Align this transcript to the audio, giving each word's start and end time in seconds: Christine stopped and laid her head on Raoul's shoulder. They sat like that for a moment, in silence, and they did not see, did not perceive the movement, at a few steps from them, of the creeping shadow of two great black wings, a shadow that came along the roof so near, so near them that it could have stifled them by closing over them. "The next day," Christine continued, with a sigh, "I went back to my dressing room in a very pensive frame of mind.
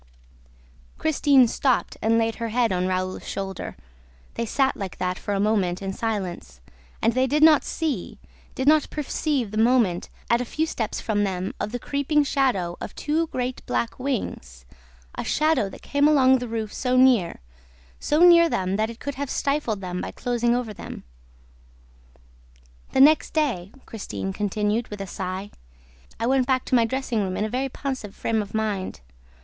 Christine 0.97 1.47
stopped 1.47 1.95
and 2.01 2.17
laid 2.17 2.37
her 2.37 2.49
head 2.49 2.71
on 2.71 2.87
Raoul's 2.87 3.27
shoulder. 3.27 3.77
They 4.33 4.47
sat 4.47 4.75
like 4.75 4.97
that 4.97 5.19
for 5.19 5.35
a 5.35 5.39
moment, 5.39 5.79
in 5.79 5.93
silence, 5.93 6.59
and 7.03 7.13
they 7.13 7.27
did 7.27 7.43
not 7.43 7.63
see, 7.63 8.17
did 8.55 8.67
not 8.67 8.89
perceive 8.89 9.51
the 9.51 9.59
movement, 9.59 10.09
at 10.27 10.41
a 10.41 10.43
few 10.43 10.65
steps 10.65 10.99
from 10.99 11.23
them, 11.23 11.53
of 11.59 11.71
the 11.71 11.77
creeping 11.77 12.23
shadow 12.23 12.77
of 12.81 12.95
two 12.95 13.27
great 13.27 13.63
black 13.67 13.99
wings, 13.99 14.65
a 15.13 15.23
shadow 15.23 15.69
that 15.69 15.83
came 15.83 16.07
along 16.07 16.39
the 16.39 16.47
roof 16.47 16.73
so 16.73 16.97
near, 16.97 17.39
so 17.99 18.21
near 18.21 18.49
them 18.49 18.77
that 18.77 18.89
it 18.89 18.99
could 18.99 19.13
have 19.21 19.29
stifled 19.29 19.81
them 19.81 20.01
by 20.01 20.09
closing 20.09 20.55
over 20.55 20.73
them. 20.73 21.03
"The 22.93 23.01
next 23.01 23.33
day," 23.35 23.71
Christine 23.85 24.33
continued, 24.33 24.87
with 24.87 24.99
a 24.99 25.05
sigh, 25.05 25.51
"I 26.19 26.25
went 26.25 26.47
back 26.47 26.65
to 26.65 26.73
my 26.75 26.85
dressing 26.85 27.21
room 27.21 27.37
in 27.37 27.45
a 27.45 27.49
very 27.49 27.69
pensive 27.69 28.15
frame 28.15 28.41
of 28.41 28.55
mind. 28.55 29.01